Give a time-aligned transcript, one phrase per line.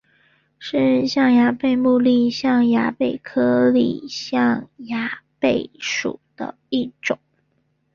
[0.57, 7.19] 是象牙贝目丽象牙贝科丽象牙贝属的一种。